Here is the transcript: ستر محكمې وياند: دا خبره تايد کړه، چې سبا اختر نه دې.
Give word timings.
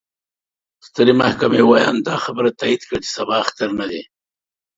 ستر 0.87 1.07
محكمې 1.21 1.61
وياند: 1.71 1.99
دا 2.07 2.15
خبره 2.25 2.49
تايد 2.61 2.81
کړه، 2.87 2.99
چې 3.05 3.09
سبا 3.17 3.35
اختر 3.43 3.69
نه 3.79 3.85
دې. 3.91 4.01